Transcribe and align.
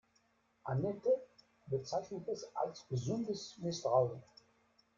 Anette 0.65 1.13
bezeichnet 1.67 2.27
es 2.27 2.43
als 2.55 2.87
gesundes 2.87 3.59
Misstrauen. 3.59 4.23